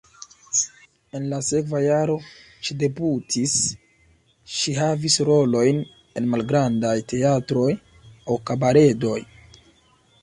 [1.17, 2.15] En la sekva jaro
[2.69, 3.53] ŝi debutis,
[4.55, 5.83] ŝi havis rolojn
[6.23, 9.17] en malgrandaj teatroj aŭ kabaredoj.